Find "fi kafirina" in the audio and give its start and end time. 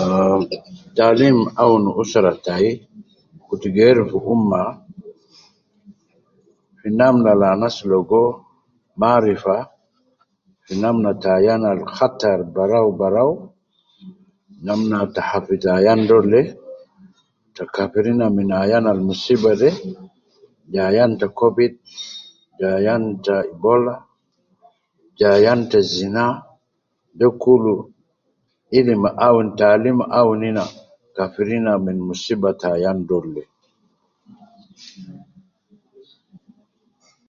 30.70-31.72